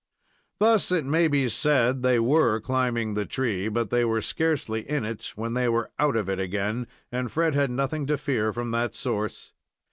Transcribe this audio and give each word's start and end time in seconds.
Thus, 0.57 0.91
it 0.91 1.05
may 1.05 1.27
be 1.27 1.47
said, 1.47 2.01
they 2.01 2.19
were 2.19 2.59
climbing 2.59 3.13
the 3.13 3.27
tree, 3.27 3.67
but 3.67 3.91
they 3.91 4.03
were 4.03 4.19
scarcely 4.19 4.81
in 4.89 5.05
it 5.05 5.31
when 5.35 5.53
they 5.53 5.69
were 5.69 5.91
out 5.99 6.15
of 6.15 6.27
it 6.27 6.39
again, 6.39 6.87
and 7.11 7.31
Fred 7.31 7.53
had 7.53 7.69
nothing 7.69 8.07
to 8.07 8.17
fear 8.17 8.51
from 8.51 8.71
that 8.71 8.95
source. 8.95 9.53